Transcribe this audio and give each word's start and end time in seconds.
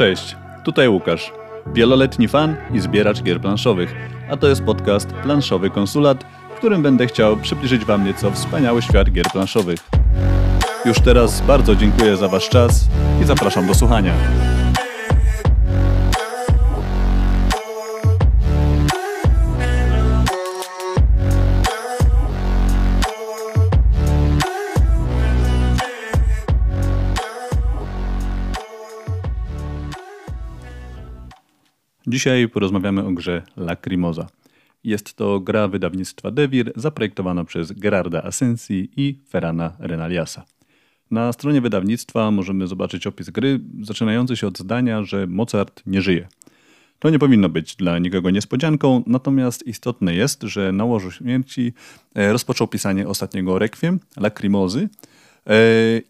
Cześć, 0.00 0.36
tutaj 0.64 0.88
Łukasz, 0.88 1.32
wieloletni 1.74 2.28
fan 2.28 2.56
i 2.74 2.80
zbieracz 2.80 3.22
gier 3.22 3.40
planszowych, 3.40 3.94
a 4.30 4.36
to 4.36 4.48
jest 4.48 4.62
podcast 4.62 5.08
Planszowy 5.12 5.70
Konsulat, 5.70 6.24
w 6.54 6.58
którym 6.58 6.82
będę 6.82 7.06
chciał 7.06 7.36
przybliżyć 7.36 7.84
Wam 7.84 8.04
nieco 8.04 8.30
wspaniały 8.30 8.82
świat 8.82 9.10
gier 9.10 9.26
planszowych. 9.32 9.78
Już 10.84 11.00
teraz 11.00 11.40
bardzo 11.40 11.76
dziękuję 11.76 12.16
za 12.16 12.28
Wasz 12.28 12.48
czas 12.48 12.88
i 13.22 13.24
zapraszam 13.24 13.66
do 13.66 13.74
słuchania. 13.74 14.12
Dzisiaj 32.10 32.48
porozmawiamy 32.48 33.04
o 33.06 33.12
grze 33.12 33.42
Lacrimosa. 33.56 34.26
Jest 34.84 35.14
to 35.14 35.40
gra 35.40 35.68
wydawnictwa 35.68 36.30
Devir 36.30 36.72
zaprojektowana 36.76 37.44
przez 37.44 37.72
Gerarda 37.72 38.22
Asensi 38.22 38.90
i 38.96 39.18
Ferrana 39.28 39.76
Renaliasa. 39.78 40.44
Na 41.10 41.32
stronie 41.32 41.60
wydawnictwa 41.60 42.30
możemy 42.30 42.66
zobaczyć 42.66 43.06
opis 43.06 43.30
gry 43.30 43.60
zaczynający 43.82 44.36
się 44.36 44.46
od 44.46 44.58
zdania, 44.58 45.02
że 45.02 45.26
Mozart 45.26 45.82
nie 45.86 46.02
żyje. 46.02 46.28
To 46.98 47.10
nie 47.10 47.18
powinno 47.18 47.48
być 47.48 47.76
dla 47.76 47.98
nikogo 47.98 48.30
niespodzianką, 48.30 49.02
natomiast 49.06 49.66
istotne 49.66 50.14
jest, 50.14 50.42
że 50.42 50.72
na 50.72 50.84
łożu 50.84 51.10
śmierci 51.10 51.72
e, 52.14 52.32
rozpoczął 52.32 52.68
pisanie 52.68 53.08
ostatniego 53.08 53.58
rekwiem, 53.58 54.00
Lacrimozy, 54.16 54.88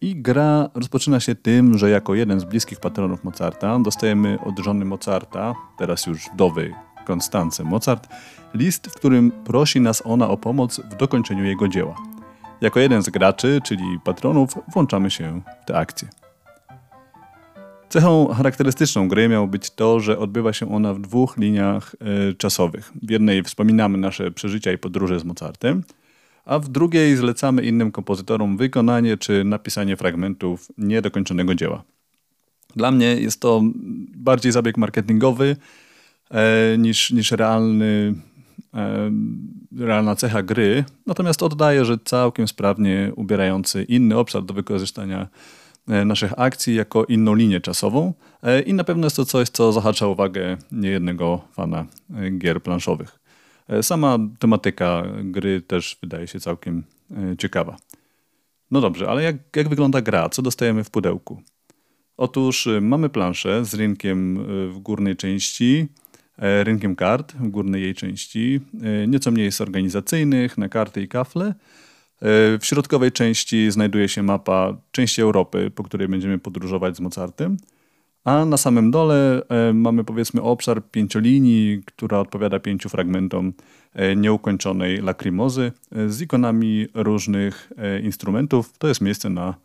i 0.01 0.15
gra 0.15 0.69
rozpoczyna 0.73 1.19
się 1.19 1.35
tym, 1.35 1.77
że 1.77 1.89
jako 1.89 2.15
jeden 2.15 2.39
z 2.39 2.43
bliskich 2.43 2.79
patronów 2.79 3.23
Mozarta 3.23 3.79
dostajemy 3.79 4.37
od 4.45 4.59
żony 4.59 4.85
Mozarta, 4.85 5.55
teraz 5.77 6.05
już 6.05 6.29
wdowy 6.33 6.73
Konstance 7.05 7.63
Mozart, 7.63 8.07
list, 8.53 8.87
w 8.87 8.93
którym 8.93 9.31
prosi 9.31 9.81
nas 9.81 10.01
ona 10.05 10.29
o 10.29 10.37
pomoc 10.37 10.79
w 10.79 10.95
dokończeniu 10.95 11.43
jego 11.43 11.67
dzieła. 11.67 11.95
Jako 12.61 12.79
jeden 12.79 13.03
z 13.03 13.09
graczy, 13.09 13.61
czyli 13.63 13.99
patronów, 14.03 14.49
włączamy 14.73 15.11
się 15.11 15.41
w 15.61 15.65
tę 15.65 15.77
akcję. 15.77 16.07
Cechą 17.89 18.27
charakterystyczną 18.27 19.07
gry 19.07 19.29
miało 19.29 19.47
być 19.47 19.69
to, 19.69 19.99
że 19.99 20.19
odbywa 20.19 20.53
się 20.53 20.73
ona 20.73 20.93
w 20.93 20.99
dwóch 20.99 21.37
liniach 21.37 21.95
y, 22.29 22.33
czasowych. 22.33 22.91
W 23.03 23.11
jednej 23.11 23.43
wspominamy 23.43 23.97
nasze 23.97 24.31
przeżycia 24.31 24.71
i 24.71 24.77
podróże 24.77 25.19
z 25.19 25.23
Mozartem, 25.23 25.83
a 26.45 26.59
w 26.59 26.69
drugiej 26.69 27.15
zlecamy 27.15 27.61
innym 27.61 27.91
kompozytorom 27.91 28.57
wykonanie 28.57 29.17
czy 29.17 29.43
napisanie 29.43 29.97
fragmentów 29.97 30.67
niedokończonego 30.77 31.55
dzieła. 31.55 31.83
Dla 32.75 32.91
mnie 32.91 33.05
jest 33.05 33.41
to 33.41 33.61
bardziej 34.15 34.51
zabieg 34.51 34.77
marketingowy 34.77 35.55
e, 36.31 36.77
niż, 36.77 37.11
niż 37.11 37.31
realny, 37.31 38.13
e, 38.73 39.11
realna 39.77 40.15
cecha 40.15 40.43
gry, 40.43 40.83
natomiast 41.07 41.43
oddaję, 41.43 41.85
że 41.85 41.97
całkiem 42.05 42.47
sprawnie 42.47 43.11
ubierający 43.15 43.83
inny 43.83 44.17
obszar 44.17 44.43
do 44.43 44.53
wykorzystania 44.53 45.27
e, 45.87 46.05
naszych 46.05 46.39
akcji 46.39 46.75
jako 46.75 47.05
inną 47.05 47.35
linię 47.35 47.61
czasową 47.61 48.13
e, 48.43 48.61
i 48.61 48.73
na 48.73 48.83
pewno 48.83 49.05
jest 49.05 49.15
to 49.15 49.25
coś, 49.25 49.49
co 49.49 49.71
zahacza 49.71 50.07
uwagę 50.07 50.57
niejednego 50.71 51.41
fana 51.53 51.85
e, 52.15 52.31
gier 52.31 52.63
planszowych. 52.63 53.20
E, 53.71 53.83
Sama 53.83 54.19
tematyka 54.39 55.03
gry 55.23 55.61
też 55.61 55.97
wydaje 56.01 56.27
się 56.27 56.39
całkiem 56.39 56.83
e, 57.11 57.37
ciekawa. 57.37 57.77
No 58.71 58.81
dobrze, 58.81 59.09
ale 59.09 59.23
jak, 59.23 59.35
jak 59.55 59.69
wygląda 59.69 60.01
gra? 60.01 60.29
Co 60.29 60.41
dostajemy 60.41 60.83
w 60.83 60.89
pudełku? 60.89 61.41
Otóż 62.17 62.67
e, 62.67 62.81
mamy 62.81 63.09
planszę 63.09 63.65
z 63.65 63.73
rynkiem 63.73 64.45
w 64.69 64.79
górnej 64.79 65.15
części, 65.15 65.87
rynkiem 66.63 66.95
kart 66.95 67.33
w 67.33 67.47
górnej 67.47 67.81
jej 67.81 67.95
części, 67.95 68.59
nieco 69.07 69.31
mniej 69.31 69.45
jest 69.45 69.61
organizacyjnych 69.61 70.57
na 70.57 70.69
karty 70.69 71.01
i 71.01 71.07
kafle. 71.07 71.53
W 72.21 72.59
środkowej 72.63 73.11
części 73.11 73.71
znajduje 73.71 74.09
się 74.09 74.23
mapa 74.23 74.77
części 74.91 75.21
Europy, 75.21 75.71
po 75.75 75.83
której 75.83 76.07
będziemy 76.07 76.39
podróżować 76.39 76.97
z 76.97 76.99
Mozartem. 76.99 77.57
A 78.23 78.45
na 78.45 78.57
samym 78.57 78.91
dole 78.91 79.41
e, 79.49 79.73
mamy 79.73 80.03
powiedzmy 80.03 80.41
obszar 80.41 80.83
pięciolinii, 80.91 81.81
która 81.85 82.19
odpowiada 82.19 82.59
pięciu 82.59 82.89
fragmentom 82.89 83.53
e, 83.93 84.15
nieukończonej 84.15 84.97
lakrimozy 84.97 85.71
e, 85.91 86.09
z 86.09 86.21
ikonami 86.21 86.87
różnych 86.93 87.71
instrumentów. 88.03 88.77
To 88.77 88.87
jest 88.87 89.01
miejsce 89.01 89.29
na 89.29 89.55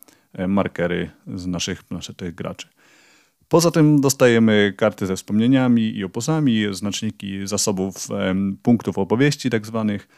markery 0.49 1.11
z 1.35 1.47
naszych 1.47 1.85
planszetek 1.85 2.35
graczy. 2.35 2.69
Poza 3.49 3.71
tym 3.71 4.01
dostajemy 4.01 4.75
karty 4.77 5.07
ze 5.07 5.17
wspomnieniami 5.17 5.83
i 5.83 6.05
opusami, 6.05 6.65
znaczniki 6.71 7.47
zasobów 7.47 8.09
punktów 8.63 8.99
opowieści, 8.99 9.51
tak 9.51 9.67
zwanych, 9.67 10.09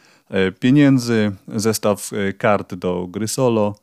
pieniędzy, 0.59 1.31
zestaw 1.47 2.11
kart 2.37 2.75
do 2.75 3.07
gry 3.07 3.27
solo, 3.27 3.75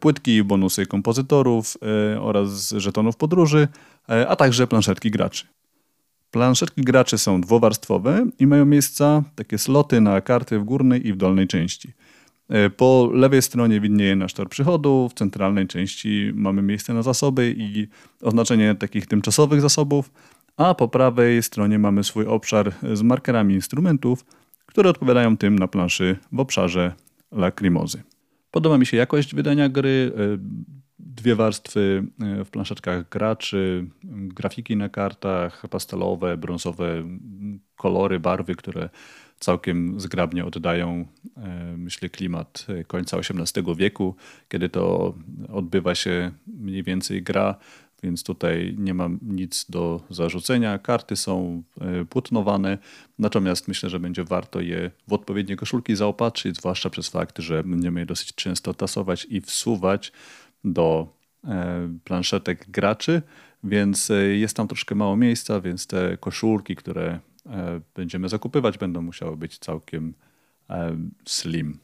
płytki 0.00 0.36
i 0.36 0.44
bonusy 0.44 0.86
kompozytorów 0.86 1.76
e, 2.14 2.20
oraz 2.20 2.70
żetonów 2.70 3.16
podróży, 3.16 3.68
e, 4.08 4.28
a 4.28 4.36
także 4.36 4.66
planszetki 4.66 5.10
graczy. 5.10 5.46
Planszetki 6.30 6.82
graczy 6.82 7.18
są 7.18 7.40
dwuwarstwowe 7.40 8.26
i 8.38 8.46
mają 8.46 8.66
miejsca 8.66 9.22
takie 9.34 9.58
sloty 9.58 10.00
na 10.00 10.20
karty 10.20 10.58
w 10.58 10.64
górnej 10.64 11.06
i 11.06 11.12
w 11.12 11.16
dolnej 11.16 11.46
części. 11.46 11.92
E, 12.48 12.70
Po 12.70 13.10
lewej 13.12 13.42
stronie 13.42 13.80
widnieje 13.80 14.16
nasz 14.16 14.32
tor 14.32 14.48
przychodu, 14.48 15.08
w 15.08 15.14
centralnej 15.14 15.66
części 15.66 16.32
mamy 16.34 16.62
miejsce 16.62 16.94
na 16.94 17.02
zasoby 17.02 17.54
i 17.58 17.88
oznaczenie 18.22 18.74
takich 18.74 19.06
tymczasowych 19.06 19.60
zasobów, 19.60 20.10
a 20.56 20.74
po 20.74 20.88
prawej 20.88 21.42
stronie 21.42 21.78
mamy 21.78 22.04
swój 22.04 22.26
obszar 22.26 22.72
z 22.92 23.02
markerami 23.02 23.54
instrumentów, 23.54 24.24
które 24.66 24.90
odpowiadają 24.90 25.36
tym 25.36 25.58
na 25.58 25.68
planszy 25.68 26.16
w 26.32 26.40
obszarze 26.40 26.92
lakrimozy. 27.32 28.02
Podoba 28.56 28.78
mi 28.78 28.86
się 28.86 28.96
jakość 28.96 29.34
wydania 29.34 29.68
gry, 29.68 30.12
e, 30.16 30.38
dwie 30.98 31.34
warstwy 31.34 32.06
e, 32.20 32.44
w 32.44 32.50
planszeczkach 32.50 33.08
graczy, 33.08 33.86
grafiki 34.04 34.76
na 34.76 34.88
kartach, 34.88 35.62
pastelowe, 35.70 36.36
brązowe 36.36 37.04
kolory, 37.76 38.20
barwy, 38.20 38.54
które 38.54 38.88
całkiem 39.40 40.00
zgrabnie 40.00 40.44
oddają, 40.44 41.06
e, 41.36 41.74
myślę, 41.76 42.08
klimat 42.08 42.66
końca 42.86 43.16
XVIII 43.18 43.76
wieku, 43.76 44.14
kiedy 44.48 44.68
to 44.68 45.14
odbywa 45.48 45.94
się 45.94 46.30
mniej 46.46 46.82
więcej 46.82 47.22
gra, 47.22 47.54
więc 48.02 48.22
tutaj 48.22 48.74
nie 48.78 48.94
mam 48.94 49.18
nic 49.22 49.66
do 49.70 50.00
zarzucenia. 50.10 50.78
Karty 50.78 51.16
są 51.16 51.62
e, 51.80 52.04
płótnowane, 52.04 52.78
natomiast 53.18 53.68
myślę, 53.68 53.90
że 53.90 54.00
będzie 54.00 54.24
warto 54.24 54.60
je 54.60 54.90
w 55.08 55.12
odpowiednie 55.12 55.56
koszulki 55.56 55.96
zaopatrzyć, 55.96 56.56
zwłaszcza 56.56 56.90
przez 56.90 57.08
fakt, 57.08 57.38
że 57.38 57.64
będziemy 57.64 58.00
je 58.00 58.06
dosyć 58.06 58.34
często 58.34 58.74
tasować 58.74 59.26
i 59.30 59.40
wsuwać 59.40 60.12
do 60.64 61.08
e, 61.44 61.88
planszetek 62.04 62.70
graczy, 62.70 63.22
więc 63.64 64.10
e, 64.10 64.14
jest 64.14 64.56
tam 64.56 64.68
troszkę 64.68 64.94
mało 64.94 65.16
miejsca, 65.16 65.60
więc 65.60 65.86
te 65.86 66.16
koszulki, 66.16 66.76
które 66.76 67.20
e, 67.46 67.80
będziemy 67.94 68.28
zakupywać, 68.28 68.78
będą 68.78 69.02
musiały 69.02 69.36
być 69.36 69.58
całkiem 69.58 70.14
e, 70.70 70.96
slim. 71.24 71.78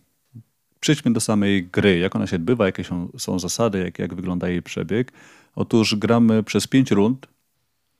Przejdźmy 0.80 1.12
do 1.12 1.20
samej 1.20 1.66
gry. 1.66 1.98
Jak 1.98 2.16
ona 2.16 2.26
się 2.26 2.36
odbywa, 2.36 2.66
jakie 2.66 2.84
są, 2.84 3.08
są 3.18 3.38
zasady, 3.38 3.78
jak, 3.78 3.98
jak 3.98 4.14
wygląda 4.14 4.48
jej 4.48 4.62
przebieg. 4.62 5.12
Otóż 5.54 5.94
gramy 5.94 6.42
przez 6.42 6.66
pięć 6.66 6.90
rund, 6.90 7.26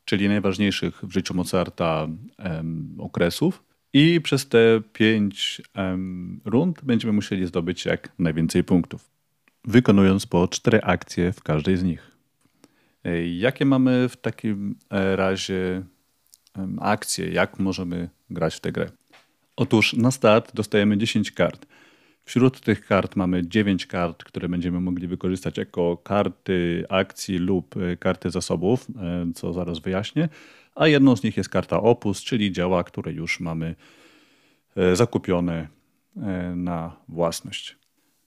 czyli 0.04 0.28
najważniejszych 0.28 1.04
w 1.04 1.12
życiu 1.12 1.34
Mozarta 1.34 2.08
em, 2.38 2.96
okresów. 2.98 3.62
I 3.92 4.20
przez 4.20 4.48
te 4.48 4.80
pięć 4.92 5.62
em, 5.74 6.40
rund 6.44 6.84
będziemy 6.84 7.12
musieli 7.12 7.46
zdobyć 7.46 7.84
jak 7.84 8.12
najwięcej 8.18 8.64
punktów, 8.64 9.10
wykonując 9.64 10.26
po 10.26 10.48
cztery 10.48 10.82
akcje 10.82 11.32
w 11.32 11.42
każdej 11.42 11.76
z 11.76 11.82
nich. 11.82 12.10
E, 13.04 13.28
Jakie 13.28 13.64
mamy 13.64 14.08
w 14.08 14.16
takim 14.16 14.74
e, 14.90 15.16
razie 15.16 15.82
akcje? 16.80 17.28
Jak 17.28 17.58
możemy 17.58 18.08
grać 18.30 18.54
w 18.54 18.60
tę 18.60 18.72
grę? 18.72 18.90
Otóż 19.56 19.92
na 19.92 20.10
start 20.10 20.54
dostajemy 20.54 20.98
10 20.98 21.30
kart. 21.32 21.66
Wśród 22.24 22.60
tych 22.60 22.86
kart 22.86 23.16
mamy 23.16 23.48
9 23.48 23.86
kart, 23.86 24.24
które 24.24 24.48
będziemy 24.48 24.80
mogli 24.80 25.06
wykorzystać 25.06 25.58
jako 25.58 25.96
karty 25.96 26.84
akcji 26.88 27.38
lub 27.38 27.76
e, 27.76 27.96
karty 27.96 28.30
zasobów, 28.30 28.86
e, 28.96 29.32
co 29.34 29.52
zaraz 29.52 29.78
wyjaśnię. 29.78 30.28
A 30.74 30.86
jedną 30.86 31.16
z 31.16 31.22
nich 31.22 31.36
jest 31.36 31.48
karta 31.48 31.80
opus, 31.80 32.22
czyli 32.22 32.52
działa, 32.52 32.84
które 32.84 33.12
już 33.12 33.40
mamy 33.40 33.74
e, 34.76 34.96
zakupione 34.96 35.68
na 36.56 36.96
własność. 37.08 37.76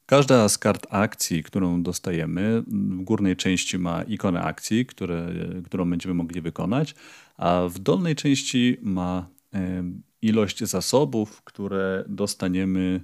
Każda 0.06 0.50
z 0.50 0.58
kart 0.58 0.88
akcji, 0.90 1.44
którą 1.44 1.84
dostajemy, 1.84 2.64
w 2.68 3.02
górnej 3.02 3.36
części 3.36 3.80
ma 3.80 4.04
ikonę 4.04 4.42
akcji, 4.42 4.86
które, 4.86 5.28
którą 5.66 5.90
będziemy 5.90 6.14
mogli 6.16 6.42
wykonać, 6.42 6.96
a 7.38 7.62
w 7.70 7.80
dolnej 7.80 8.16
części 8.16 8.78
ma 8.82 9.28
ilość 10.22 10.64
zasobów, 10.64 11.44
które 11.44 12.04
dostaniemy 12.08 13.02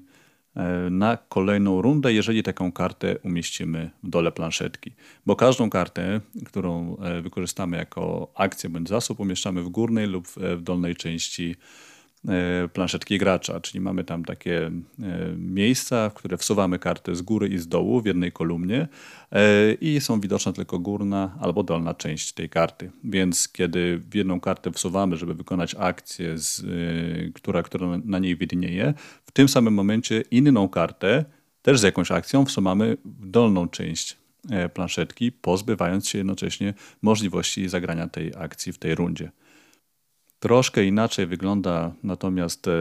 na 0.92 1.18
kolejną 1.30 1.81
rundę, 1.81 2.13
jeżeli 2.13 2.44
taką 2.44 2.71
kartę 2.71 3.18
umieścimy 3.24 3.89
w 4.03 4.09
dole 4.09 4.31
planszetki. 4.31 4.92
Bo 5.25 5.36
każdą 5.36 5.69
kartę, 5.69 6.21
którą 6.45 6.98
wykorzystamy 7.21 7.77
jako 7.77 8.31
akcję 8.36 8.69
bądź 8.69 8.89
zasób, 8.89 9.19
umieszczamy 9.19 9.63
w 9.63 9.69
górnej 9.69 10.07
lub 10.07 10.27
w 10.57 10.62
dolnej 10.62 10.95
części 10.95 11.56
E, 11.56 11.56
planszetki 12.73 13.18
gracza, 13.18 13.59
czyli 13.59 13.81
mamy 13.81 14.03
tam 14.03 14.25
takie 14.25 14.68
e, 14.68 14.71
miejsca, 15.38 16.09
w 16.09 16.13
które 16.13 16.38
wsuwamy 16.38 16.79
kartę 16.79 17.15
z 17.15 17.21
góry 17.21 17.47
i 17.47 17.57
z 17.57 17.68
dołu 17.68 18.01
w 18.01 18.06
jednej 18.06 18.31
kolumnie 18.31 18.88
e, 19.31 19.73
i 19.73 20.01
są 20.01 20.19
widoczna 20.19 20.53
tylko 20.53 20.79
górna 20.79 21.38
albo 21.39 21.63
dolna 21.63 21.94
część 21.94 22.33
tej 22.33 22.50
karty. 22.50 22.91
Więc 23.03 23.50
kiedy 23.50 23.97
w 23.97 24.15
jedną 24.15 24.39
kartę 24.39 24.71
wsuwamy, 24.71 25.18
żeby 25.18 25.33
wykonać 25.33 25.75
akcję, 25.79 26.38
z, 26.38 26.65
która, 27.33 27.63
która 27.63 27.88
na 28.06 28.19
niej 28.19 28.38
widnieje, 28.38 28.94
w 29.24 29.31
tym 29.31 29.50
samym 29.50 29.74
momencie 29.74 30.24
inną 30.31 30.69
kartę, 30.69 31.25
też 31.62 31.79
z 31.79 31.83
jakąś 31.83 32.12
akcją, 32.12 32.45
wsuwamy 32.45 32.97
w 33.06 33.29
dolną 33.29 33.67
część 33.67 34.17
planszetki, 34.74 35.31
pozbywając 35.31 36.09
się 36.09 36.17
jednocześnie 36.17 36.74
możliwości 37.01 37.69
zagrania 37.69 38.07
tej 38.07 38.31
akcji 38.38 38.74
w 38.74 38.77
tej 38.77 38.95
rundzie. 38.95 39.31
Troszkę 40.41 40.85
inaczej 40.85 41.25
wygląda 41.25 41.91
natomiast 42.03 42.67
e, 42.67 42.71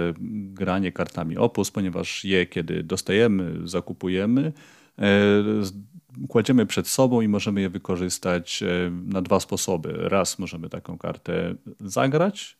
granie 0.52 0.92
kartami 0.92 1.36
Opus, 1.36 1.70
ponieważ 1.70 2.24
je, 2.24 2.46
kiedy 2.46 2.82
dostajemy, 2.82 3.68
zakupujemy, 3.68 4.52
e, 4.98 5.04
kładziemy 6.28 6.66
przed 6.66 6.88
sobą 6.88 7.20
i 7.20 7.28
możemy 7.28 7.60
je 7.60 7.70
wykorzystać 7.70 8.62
e, 8.62 8.90
na 8.90 9.22
dwa 9.22 9.40
sposoby. 9.40 9.92
Raz 10.08 10.38
możemy 10.38 10.68
taką 10.68 10.98
kartę 10.98 11.54
zagrać, 11.80 12.58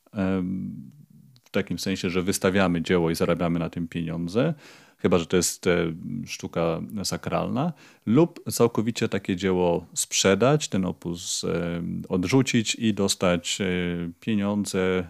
w 1.45 1.51
takim 1.51 1.79
sensie, 1.79 2.11
że 2.11 2.23
wystawiamy 2.23 2.83
dzieło 2.83 3.11
i 3.11 3.15
zarabiamy 3.15 3.59
na 3.59 3.71
tym 3.71 3.89
pieniądze, 3.89 4.55
chyba 5.03 5.19
że 5.19 5.27
to 5.27 5.37
jest 5.37 5.67
e, 5.67 5.93
sztuka 6.27 6.81
sakralna, 7.05 7.73
lub 8.07 8.51
całkowicie 8.51 9.09
takie 9.09 9.37
dzieło 9.37 9.87
sprzedać, 9.95 10.69
ten 10.69 10.85
opus 10.85 11.45
e, 11.45 11.83
odrzucić 12.09 12.75
i 12.75 12.95
dostać 12.95 13.61
e, 13.61 13.65
pieniądze 14.21 15.07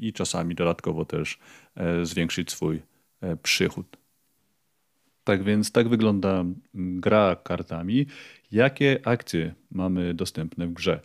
i 0.00 0.12
czasami 0.12 0.54
dodatkowo 0.54 1.04
też 1.04 1.38
zwiększyć 2.02 2.50
swój 2.50 2.82
przychód. 3.42 3.96
Tak 5.24 5.44
więc 5.44 5.72
tak 5.72 5.88
wygląda 5.88 6.44
gra 6.74 7.36
kartami. 7.36 8.06
Jakie 8.52 9.00
akcje 9.04 9.54
mamy 9.70 10.14
dostępne 10.14 10.66
w 10.66 10.72
grze? 10.72 11.00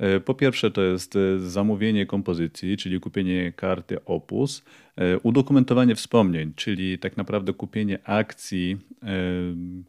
E, 0.00 0.20
po 0.20 0.34
pierwsze 0.34 0.70
to 0.70 0.82
jest 0.82 1.16
e, 1.16 1.38
zamówienie 1.38 2.06
kompozycji, 2.06 2.76
czyli 2.76 3.00
kupienie 3.00 3.52
karty 3.52 4.04
Opus, 4.04 4.64
e, 4.96 5.18
udokumentowanie 5.18 5.94
wspomnień, 5.94 6.52
czyli 6.56 6.98
tak 6.98 7.16
naprawdę 7.16 7.52
kupienie 7.52 7.98
akcji, 8.04 8.76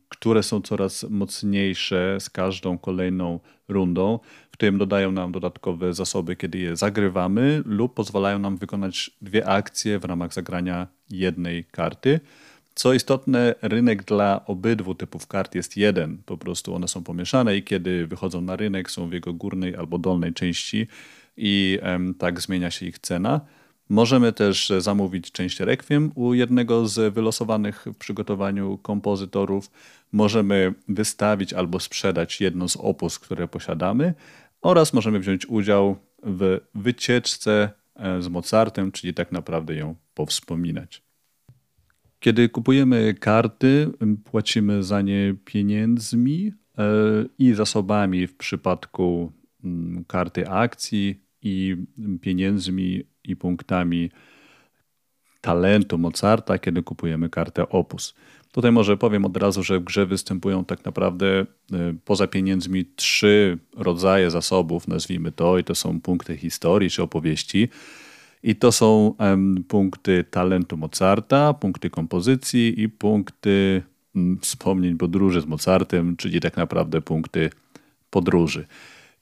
które 0.09 0.43
są 0.43 0.61
coraz 0.61 1.05
mocniejsze 1.09 2.17
z 2.19 2.29
każdą 2.29 2.77
kolejną 2.77 3.39
rundą, 3.67 4.19
w 4.51 4.57
tym 4.57 4.77
dodają 4.77 5.11
nam 5.11 5.31
dodatkowe 5.31 5.93
zasoby, 5.93 6.35
kiedy 6.35 6.57
je 6.57 6.75
zagrywamy 6.75 7.61
lub 7.65 7.93
pozwalają 7.93 8.39
nam 8.39 8.57
wykonać 8.57 9.11
dwie 9.21 9.47
akcje 9.47 9.99
w 9.99 10.05
ramach 10.05 10.33
zagrania 10.33 10.87
jednej 11.09 11.63
karty. 11.63 12.19
Co 12.75 12.93
istotne, 12.93 13.55
rynek 13.61 14.03
dla 14.03 14.45
obydwu 14.45 14.95
typów 14.95 15.27
kart 15.27 15.55
jest 15.55 15.77
jeden. 15.77 16.17
Po 16.25 16.37
prostu 16.37 16.75
one 16.75 16.87
są 16.87 17.03
pomieszane 17.03 17.57
i 17.57 17.63
kiedy 17.63 18.07
wychodzą 18.07 18.41
na 18.41 18.55
rynek, 18.55 18.91
są 18.91 19.09
w 19.09 19.13
jego 19.13 19.33
górnej 19.33 19.75
albo 19.75 19.97
dolnej 19.97 20.33
części 20.33 20.87
i 21.37 21.79
tak 22.19 22.41
zmienia 22.41 22.71
się 22.71 22.85
ich 22.85 22.99
cena. 22.99 23.41
Możemy 23.89 24.33
też 24.33 24.71
zamówić 24.79 25.31
część 25.31 25.59
rekwiem 25.59 26.11
u 26.15 26.33
jednego 26.33 26.87
z 26.87 27.13
wylosowanych 27.13 27.85
w 27.85 27.97
przygotowaniu 27.97 28.77
kompozytorów. 28.77 29.71
Możemy 30.11 30.73
wystawić 30.87 31.53
albo 31.53 31.79
sprzedać 31.79 32.41
jedno 32.41 32.69
z 32.69 32.77
opus, 32.77 33.19
które 33.19 33.47
posiadamy, 33.47 34.13
oraz 34.61 34.93
możemy 34.93 35.19
wziąć 35.19 35.45
udział 35.45 35.95
w 36.23 36.59
wycieczce 36.75 37.69
e, 37.95 38.21
z 38.21 38.27
Mozartem, 38.27 38.91
czyli 38.91 39.13
tak 39.13 39.31
naprawdę 39.31 39.75
ją 39.75 39.95
powspominać. 40.13 41.10
Kiedy 42.21 42.49
kupujemy 42.49 43.13
karty, 43.13 43.91
płacimy 44.23 44.83
za 44.83 45.01
nie 45.01 45.35
pieniędzmi 45.45 46.53
e, 46.77 46.83
i 47.39 47.53
zasobami 47.53 48.27
w 48.27 48.37
przypadku 48.37 49.31
mm, 49.63 50.05
karty 50.07 50.49
akcji 50.49 51.21
i 51.41 51.77
pieniędzmi 52.21 53.03
i 53.23 53.35
punktami 53.35 54.09
talentu 55.41 55.97
Mozarta, 55.97 56.57
kiedy 56.57 56.83
kupujemy 56.83 57.29
kartę 57.29 57.69
Opus. 57.69 58.15
Tutaj 58.51 58.71
może 58.71 58.97
powiem 58.97 59.25
od 59.25 59.37
razu, 59.37 59.63
że 59.63 59.79
w 59.79 59.83
grze 59.83 60.05
występują 60.05 60.65
tak 60.65 60.85
naprawdę 60.85 61.27
e, 61.39 61.45
poza 62.05 62.27
pieniędzmi 62.27 62.85
trzy 62.95 63.57
rodzaje 63.77 64.31
zasobów, 64.31 64.87
nazwijmy 64.87 65.31
to, 65.31 65.57
i 65.57 65.63
to 65.63 65.75
są 65.75 66.01
punkty 66.01 66.37
historii 66.37 66.89
czy 66.89 67.03
opowieści. 67.03 67.69
I 68.43 68.55
to 68.55 68.71
są 68.71 69.15
um, 69.19 69.63
punkty 69.67 70.23
talentu 70.23 70.77
Mozarta, 70.77 71.53
punkty 71.53 71.89
kompozycji 71.89 72.81
i 72.81 72.89
punkty 72.89 73.83
um, 74.15 74.39
wspomnień 74.41 74.97
podróży 74.97 75.41
z 75.41 75.45
Mozartem, 75.45 76.17
czyli 76.17 76.39
tak 76.39 76.57
naprawdę 76.57 77.01
punkty 77.01 77.49
podróży. 78.09 78.65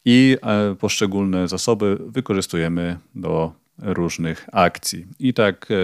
I 0.05 0.37
e, 0.41 0.75
poszczególne 0.75 1.47
zasoby 1.47 1.97
wykorzystujemy 2.07 2.97
do 3.15 3.53
różnych 3.77 4.49
akcji. 4.51 5.05
I 5.19 5.33
tak 5.33 5.71
e, 5.71 5.75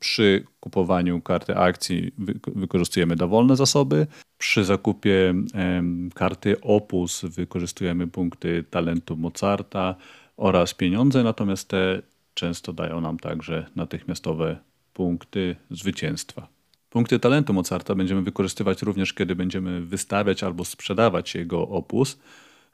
przy 0.00 0.44
kupowaniu 0.60 1.20
karty 1.20 1.56
akcji 1.56 2.12
wy, 2.18 2.34
wykorzystujemy 2.46 3.16
dowolne 3.16 3.56
zasoby. 3.56 4.06
Przy 4.38 4.64
zakupie 4.64 5.34
e, 5.54 5.82
karty 6.14 6.60
Opus 6.60 7.24
wykorzystujemy 7.24 8.06
punkty 8.06 8.64
talentu 8.70 9.16
Mozarta 9.16 9.94
oraz 10.36 10.74
pieniądze, 10.74 11.22
natomiast 11.22 11.68
te 11.68 12.02
często 12.34 12.72
dają 12.72 13.00
nam 13.00 13.18
także 13.18 13.66
natychmiastowe 13.76 14.56
punkty 14.92 15.56
zwycięstwa. 15.70 16.48
Punkty 16.90 17.18
talentu 17.18 17.52
Mozarta 17.52 17.94
będziemy 17.94 18.22
wykorzystywać 18.22 18.82
również, 18.82 19.12
kiedy 19.12 19.36
będziemy 19.36 19.80
wystawiać 19.80 20.42
albo 20.42 20.64
sprzedawać 20.64 21.34
jego 21.34 21.68
opus. 21.68 22.18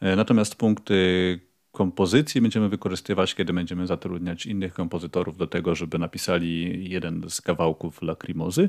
E, 0.00 0.16
natomiast 0.16 0.54
punkty 0.54 1.40
kompozycji 1.72 2.40
będziemy 2.40 2.68
wykorzystywać, 2.68 3.34
kiedy 3.34 3.52
będziemy 3.52 3.86
zatrudniać 3.86 4.46
innych 4.46 4.74
kompozytorów 4.74 5.36
do 5.36 5.46
tego, 5.46 5.74
żeby 5.74 5.98
napisali 5.98 6.90
jeden 6.90 7.30
z 7.30 7.40
kawałków 7.40 8.02
Lacrimozy. 8.02 8.68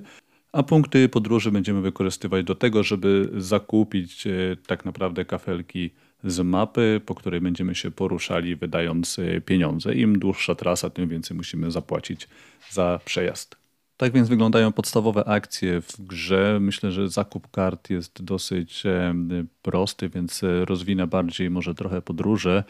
A 0.52 0.64
punkty 0.64 1.10
podróży 1.10 1.52
będziemy 1.52 1.82
wykorzystywać 1.82 2.46
do 2.46 2.56
tego, 2.56 2.84
żeby 2.84 3.30
zakupić 3.38 4.28
e, 4.28 4.32
tak 4.68 4.86
naprawdę 4.86 5.26
kafelki 5.26 5.90
z 6.24 6.40
mapy, 6.40 7.02
po 7.06 7.16
której 7.16 7.42
będziemy 7.42 7.76
się 7.76 7.92
poruszali, 7.92 8.56
wydając 8.56 9.20
e, 9.20 9.42
pieniądze. 9.42 9.96
Im 9.96 10.20
dłuższa 10.20 10.56
trasa, 10.56 10.90
tym 10.90 11.10
więcej 11.10 11.38
musimy 11.38 11.72
zapłacić 11.72 12.28
za 12.70 13.00
przejazd. 13.06 13.56
Tak 13.98 14.14
więc 14.14 14.30
wyglądają 14.30 14.72
podstawowe 14.72 15.26
akcje 15.26 15.82
w 15.82 16.02
grze. 16.02 16.58
Myślę, 16.62 16.92
że 16.92 17.10
zakup 17.10 17.52
kart 17.52 17.90
jest 17.90 18.24
dosyć 18.24 18.86
e, 18.86 19.14
prosty, 19.62 20.10
więc 20.10 20.42
rozwinę 20.66 21.08
bardziej 21.08 21.50
może 21.50 21.76
trochę 21.76 22.02
podróże. 22.02 22.64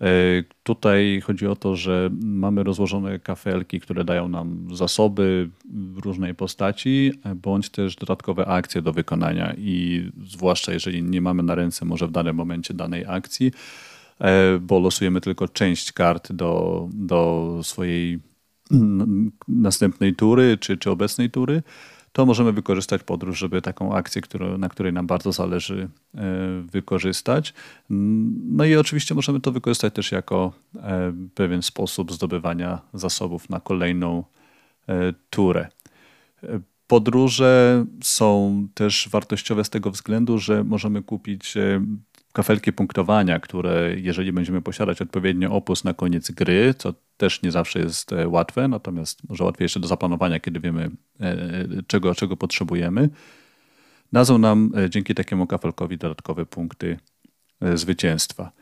E, 0.00 0.04
tutaj 0.62 1.20
chodzi 1.20 1.46
o 1.46 1.56
to, 1.56 1.76
że 1.76 2.10
mamy 2.22 2.62
rozłożone 2.62 3.18
kafelki, 3.18 3.80
które 3.80 4.04
dają 4.04 4.28
nam 4.28 4.68
zasoby 4.72 5.50
w 5.64 5.98
różnej 5.98 6.34
postaci, 6.34 7.12
bądź 7.36 7.68
też 7.70 7.96
dodatkowe 7.96 8.46
akcje 8.46 8.82
do 8.82 8.92
wykonania. 8.92 9.54
I 9.58 10.10
zwłaszcza 10.26 10.72
jeżeli 10.72 11.02
nie 11.02 11.20
mamy 11.20 11.42
na 11.42 11.54
ręce 11.54 11.84
może 11.84 12.06
w 12.06 12.10
danym 12.10 12.36
momencie 12.36 12.74
danej 12.74 13.04
akcji, 13.08 13.52
e, 14.18 14.58
bo 14.58 14.78
losujemy 14.80 15.20
tylko 15.20 15.48
część 15.48 15.92
kart 15.92 16.32
do, 16.32 16.88
do 16.92 17.60
swojej 17.62 18.20
następnej 19.48 20.14
tury 20.14 20.58
czy, 20.60 20.76
czy 20.76 20.90
obecnej 20.90 21.30
tury, 21.30 21.62
to 22.12 22.26
możemy 22.26 22.52
wykorzystać 22.52 23.02
podróż, 23.02 23.38
żeby 23.38 23.62
taką 23.62 23.94
akcję, 23.94 24.22
którą, 24.22 24.58
na 24.58 24.68
której 24.68 24.92
nam 24.92 25.06
bardzo 25.06 25.32
zależy, 25.32 25.88
e, 26.14 26.20
wykorzystać. 26.62 27.54
No 28.50 28.64
i 28.64 28.76
oczywiście 28.76 29.14
możemy 29.14 29.40
to 29.40 29.52
wykorzystać 29.52 29.94
też 29.94 30.12
jako 30.12 30.52
e, 30.76 31.12
pewien 31.34 31.62
sposób 31.62 32.12
zdobywania 32.12 32.80
zasobów 32.94 33.50
na 33.50 33.60
kolejną 33.60 34.24
e, 34.88 35.12
turę. 35.30 35.68
Podróże 36.86 37.84
są 38.02 38.66
też 38.74 39.08
wartościowe 39.12 39.64
z 39.64 39.70
tego 39.70 39.90
względu, 39.90 40.38
że 40.38 40.64
możemy 40.64 41.02
kupić 41.02 41.54
kafelki 42.32 42.72
punktowania, 42.72 43.40
które 43.40 43.94
jeżeli 43.96 44.32
będziemy 44.32 44.62
posiadać 44.62 45.02
odpowiednio 45.02 45.52
opus 45.52 45.84
na 45.84 45.94
koniec 45.94 46.30
gry, 46.30 46.74
co 46.78 46.94
też 47.20 47.42
nie 47.42 47.50
zawsze 47.50 47.78
jest 47.78 48.12
e, 48.12 48.28
łatwe, 48.28 48.68
natomiast 48.68 49.28
może 49.28 49.44
łatwiejsze 49.44 49.80
do 49.80 49.88
zaplanowania, 49.88 50.40
kiedy 50.40 50.60
wiemy 50.60 50.90
e, 51.20 51.66
czego, 51.86 52.14
czego 52.14 52.36
potrzebujemy, 52.36 53.08
dadzą 54.12 54.38
nam 54.38 54.72
e, 54.76 54.90
dzięki 54.90 55.14
takiemu 55.14 55.46
kafelkowi 55.46 55.98
dodatkowe 55.98 56.46
punkty 56.46 56.98
zwycięstwa. 57.74 58.52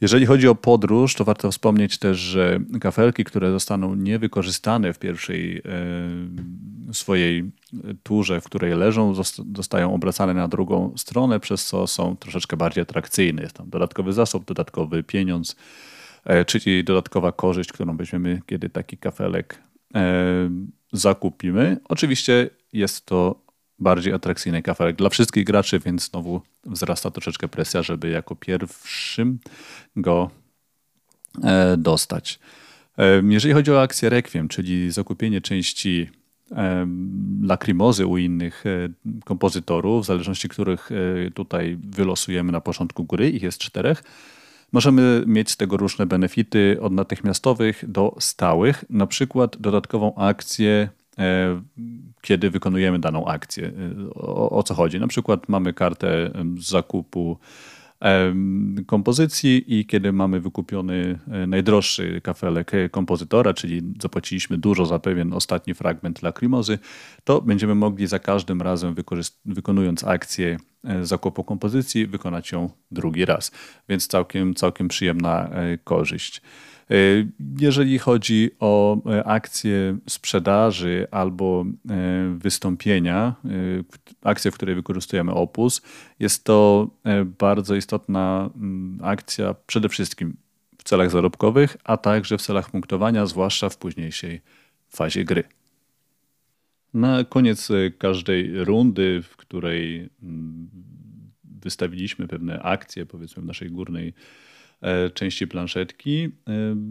Jeżeli 0.00 0.26
chodzi 0.26 0.48
o 0.48 0.54
podróż, 0.54 1.14
to 1.14 1.24
warto 1.24 1.50
wspomnieć 1.50 1.98
też, 1.98 2.18
że 2.18 2.60
kafelki, 2.80 3.24
które 3.24 3.50
zostaną 3.50 3.94
niewykorzystane 3.94 4.92
w 4.92 4.98
pierwszej 4.98 5.62
swojej 6.92 7.52
turze, 8.02 8.40
w 8.40 8.44
której 8.44 8.74
leżą, 8.74 9.14
zostają 9.54 9.94
obracane 9.94 10.34
na 10.34 10.48
drugą 10.48 10.92
stronę, 10.96 11.40
przez 11.40 11.64
co 11.64 11.86
są 11.86 12.16
troszeczkę 12.16 12.56
bardziej 12.56 12.82
atrakcyjne. 12.82 13.42
Jest 13.42 13.56
tam 13.56 13.70
dodatkowy 13.70 14.12
zasób, 14.12 14.44
dodatkowy 14.44 15.02
pieniądz, 15.02 15.56
czyli 16.46 16.84
dodatkowa 16.84 17.32
korzyść, 17.32 17.72
którą 17.72 17.96
weźmiemy, 17.96 18.40
kiedy 18.46 18.70
taki 18.70 18.96
kafelek 18.98 19.58
e, 19.94 20.50
zakupimy. 20.92 21.76
Oczywiście 21.88 22.50
jest 22.72 23.06
to 23.06 23.44
bardziej 23.78 24.12
atrakcyjny 24.12 24.62
kafelek 24.62 24.96
dla 24.96 25.08
wszystkich 25.08 25.44
graczy, 25.44 25.78
więc 25.78 26.10
znowu 26.10 26.42
wzrasta 26.66 27.10
troszeczkę 27.10 27.48
presja, 27.48 27.82
żeby 27.82 28.08
jako 28.08 28.36
pierwszym 28.36 29.38
go 29.96 30.30
e, 31.42 31.76
dostać. 31.76 32.38
E, 32.98 33.22
jeżeli 33.28 33.54
chodzi 33.54 33.72
o 33.72 33.82
akcję 33.82 34.08
Requiem, 34.08 34.48
czyli 34.48 34.90
zakupienie 34.90 35.40
części 35.40 36.10
e, 36.52 36.86
lakrimozy 37.42 38.06
u 38.06 38.18
innych 38.18 38.64
kompozytorów, 39.24 40.04
w 40.04 40.06
zależności 40.06 40.48
których 40.48 40.90
tutaj 41.34 41.78
wylosujemy 41.84 42.52
na 42.52 42.60
początku 42.60 43.04
gry, 43.04 43.30
ich 43.30 43.42
jest 43.42 43.58
czterech, 43.58 44.02
możemy 44.74 45.22
mieć 45.26 45.50
z 45.50 45.56
tego 45.56 45.76
różne 45.76 46.06
benefity 46.06 46.78
od 46.80 46.92
natychmiastowych 46.92 47.84
do 47.88 48.16
stałych, 48.18 48.84
na 48.90 49.06
przykład 49.06 49.56
dodatkową 49.56 50.14
akcję 50.14 50.88
E, 51.18 51.62
kiedy 52.22 52.50
wykonujemy 52.50 52.98
daną 52.98 53.26
akcję. 53.26 53.66
E, 53.66 54.14
o, 54.14 54.50
o, 54.50 54.62
co 54.62 54.74
chodzi? 54.74 55.00
Na 55.00 55.06
przykład 55.06 55.48
mamy 55.48 55.72
kartę 55.72 56.30
zakupu 56.58 57.38
kompozycji 58.86 59.78
i 59.78 59.86
kiedy 59.86 60.12
mamy 60.12 60.40
wykupiony 60.40 61.18
e, 61.30 61.46
najdroższy 61.46 62.20
kafelek 62.20 62.72
kompozytora, 62.90 63.54
czyli 63.54 63.82
zapłaciliśmy 64.02 64.58
dużo 64.58 64.86
za 64.86 64.98
pewien 64.98 65.32
ostatni 65.32 65.74
fragment 65.74 66.22
lakrimozy, 66.22 66.78
to 67.24 67.40
będziemy 67.40 67.74
mogli 67.74 68.06
za 68.06 68.18
każdym 68.18 68.62
razem 68.62 68.94
wykonując 69.44 70.04
akcję 70.04 70.56
zakupu 71.02 71.44
kompozycji 71.44 72.06
wykonać 72.06 72.52
ją 72.52 72.70
drugi 72.90 73.24
raz. 73.24 73.52
Więc 73.88 74.06
całkiem, 74.06 74.54
całkiem 74.54 74.88
przyjemna 74.88 75.50
korzyść. 75.84 76.42
E, 76.90 76.94
jeżeli 77.60 77.98
chodzi 77.98 78.50
o 78.60 78.96
e, 79.06 79.24
akcje 79.24 79.98
sprzedaży 80.08 81.06
albo 81.10 81.64
e, 81.90 82.34
wystąpienia, 82.38 83.34
akcje, 84.22 84.50
w 84.50 84.54
której 84.54 84.74
wykorzystujemy 84.74 85.32
Opus, 85.32 85.82
jest 86.18 86.44
to 86.44 86.90
bardzo 87.38 87.74
istotna 87.74 88.50
mm, 88.56 88.98
akcja 89.02 89.54
przede 89.66 89.88
wszystkim 89.88 90.36
w 90.78 90.84
celach 90.84 91.10
zarobkowych, 91.10 91.76
a 91.84 91.96
także 91.96 92.38
w 92.38 92.42
celach 92.42 92.70
punktowania, 92.70 93.26
zwłaszcza 93.26 93.68
w 93.68 93.76
późniejszej 93.76 94.40
fazie 94.88 95.24
gry. 95.24 95.44
Na 96.94 97.24
koniec 97.24 97.68
każdej 97.98 98.64
rundy, 98.64 99.22
w 99.22 99.36
której 99.36 100.10
mm, 100.22 100.68
wystawiliśmy 101.44 102.28
pewne 102.28 102.62
akcje, 102.62 103.06
powiedzmy 103.06 103.42
w 103.42 103.46
naszej 103.46 103.70
górnej 103.70 104.14
części 105.14 105.46
planszetki. 105.46 106.24
E, 106.24 106.30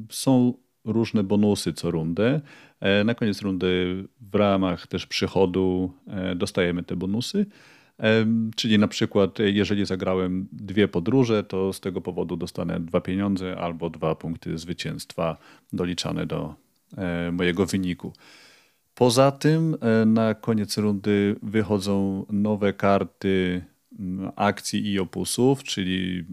są 0.10 0.54
różne 0.86 1.24
bonusy 1.24 1.74
co 1.74 1.92
rundę. 1.92 2.42
E, 2.80 3.04
na 3.04 3.16
koniec 3.16 3.42
rundy 3.42 4.04
w 4.32 4.36
ramach 4.36 4.88
też 4.88 5.08
przychodu 5.08 5.94
dostajemy 6.36 6.84
te 6.84 6.96
bonusy. 6.96 7.46
Czyli 8.56 8.80
na 8.80 8.88
przykład, 8.88 9.40
jeżeli 9.40 9.86
zagrałem 9.86 10.48
dwie 10.52 10.88
podróże, 10.88 11.44
to 11.44 11.74
z 11.74 11.80
tego 11.80 12.02
powodu 12.02 12.38
dostanę 12.38 12.80
dwa 12.80 13.02
pieniądze 13.02 13.58
albo 13.58 13.90
dwa 13.90 14.16
punkty 14.16 14.58
zwycięstwa 14.58 15.38
doliczane 15.74 16.26
do 16.26 16.56
mojego 17.32 17.66
wyniku. 17.66 18.14
Poza 18.96 19.32
tym 19.32 19.78
na 20.06 20.34
koniec 20.34 20.78
rundy 20.78 21.36
wychodzą 21.44 22.26
nowe 22.30 22.74
karty 22.74 23.62
akcji 24.36 24.92
i 24.92 25.00
opusów, 25.00 25.64
czyli 25.64 26.20
e, 26.20 26.24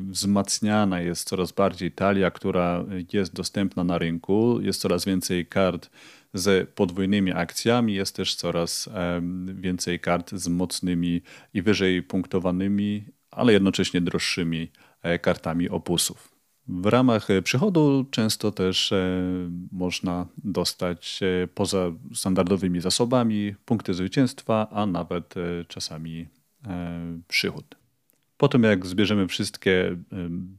wzmacniana 0.00 1.00
jest 1.00 1.28
coraz 1.28 1.52
bardziej 1.52 1.92
talia, 1.92 2.30
która 2.30 2.84
jest 3.12 3.34
dostępna 3.34 3.84
na 3.84 3.98
rynku. 3.98 4.60
Jest 4.60 4.80
coraz 4.80 5.04
więcej 5.04 5.46
kart 5.46 5.90
z 6.34 6.70
podwójnymi 6.70 7.32
akcjami, 7.32 7.94
jest 7.94 8.16
też 8.16 8.34
coraz 8.34 8.88
więcej 9.54 10.00
kart 10.00 10.30
z 10.32 10.48
mocnymi 10.48 11.22
i 11.54 11.62
wyżej 11.62 12.02
punktowanymi, 12.02 13.04
ale 13.30 13.52
jednocześnie 13.52 14.00
droższymi 14.00 14.70
e, 15.02 15.18
kartami 15.18 15.68
opusów. 15.68 16.36
W 16.68 16.86
ramach 16.86 17.28
przychodu 17.44 18.06
często 18.10 18.52
też 18.52 18.92
e, 18.92 19.20
można 19.72 20.26
dostać 20.38 21.20
poza 21.54 21.92
standardowymi 22.14 22.80
zasobami 22.80 23.54
punkty 23.64 23.94
zwycięstwa, 23.94 24.68
a 24.70 24.86
nawet 24.86 25.34
czasami 25.68 26.26
przychód. 27.28 27.76
Po 28.36 28.48
tym, 28.48 28.62
jak 28.62 28.86
zbierzemy 28.86 29.28
wszystkie 29.28 29.88
e, 29.90 29.96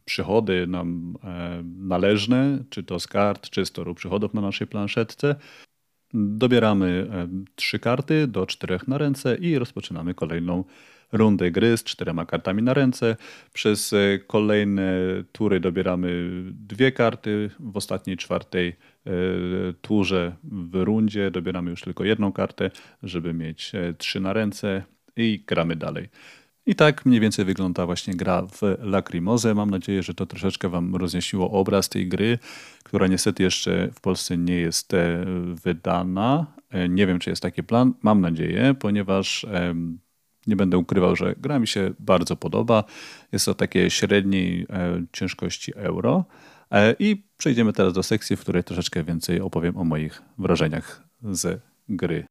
przychody 0.06 0.68
nam 0.68 1.18
e, 1.24 1.64
należne, 1.78 2.64
czy 2.70 2.84
to 2.84 3.00
z 3.00 3.08
kart, 3.08 3.50
czy 3.50 3.66
z 3.66 3.72
toru 3.72 3.96
przychodów 3.96 4.34
na 4.34 4.42
naszej 4.42 4.68
planszetce, 4.68 5.36
dobieramy 6.14 7.08
trzy 7.56 7.80
karty 7.80 8.28
do 8.28 8.46
czterech 8.46 8.88
na 8.88 8.98
ręce 8.98 9.36
i 9.36 9.58
rozpoczynamy 9.58 10.14
kolejną 10.14 10.64
rundę 11.12 11.52
gry 11.52 11.78
z 11.78 11.84
czterema 11.84 12.26
kartami 12.26 12.64
na 12.64 12.74
ręce. 12.74 13.16
Przez 13.54 13.96
kolejne 14.28 14.94
tury 15.32 15.60
dobieramy 15.60 16.30
dwie 16.52 16.92
karty. 16.92 17.50
W 17.60 17.78
ostatniej, 17.78 18.18
czwartej 18.18 18.76
turze 19.82 20.36
w 20.44 20.76
rundzie 20.84 21.32
dobieramy 21.32 21.70
już 21.70 21.82
tylko 21.82 22.04
jedną 22.04 22.32
kartę, 22.32 22.72
żeby 23.04 23.34
mieć 23.34 23.72
trzy 23.98 24.20
na 24.20 24.34
ręce 24.34 24.84
i 25.18 25.44
gramy 25.48 25.76
dalej. 25.76 26.10
I 26.68 26.76
tak 26.76 27.06
mniej 27.06 27.20
więcej 27.20 27.46
wygląda 27.46 27.86
właśnie 27.86 28.16
gra 28.16 28.42
w 28.42 28.62
Lacrimose. 28.80 29.54
Mam 29.54 29.70
nadzieję, 29.70 30.04
że 30.04 30.14
to 30.14 30.26
troszeczkę 30.26 30.70
Wam 30.70 30.96
rozjaśniło 30.96 31.52
obraz 31.52 31.90
tej 31.90 32.08
gry, 32.08 32.40
która 32.84 33.08
niestety 33.08 33.44
jeszcze 33.44 33.90
w 33.94 34.02
Polsce 34.02 34.38
nie 34.38 34.56
jest 34.56 34.94
e, 34.94 35.26
wydana. 35.64 36.46
E, 36.70 36.90
nie 36.90 37.08
wiem, 37.08 37.20
czy 37.20 37.30
jest 37.30 37.42
taki 37.42 37.64
plan. 37.64 37.94
Mam 38.02 38.22
nadzieję, 38.22 38.76
ponieważ 38.80 39.46
nie 40.48 40.56
będę 40.56 40.78
ukrywał, 40.78 41.16
że 41.16 41.36
gra 41.38 41.60
mi 41.60 41.68
się 41.68 41.94
bardzo 42.00 42.36
podoba. 42.36 42.84
Jest 43.32 43.46
to 43.46 43.54
takie 43.54 43.90
średniej 43.90 44.66
e, 44.70 45.04
ciężkości 45.14 45.72
euro. 45.76 46.26
I 47.00 47.24
przejdziemy 47.38 47.74
teraz 47.74 47.94
do 47.94 48.04
sekcji, 48.04 48.36
w 48.36 48.42
której 48.42 48.64
troszeczkę 48.64 49.04
więcej 49.04 49.42
opowiem 49.42 49.78
o 49.78 49.84
moich 49.84 50.22
wrażeniach 50.38 51.04
z 51.32 51.62
gry. 51.90 52.26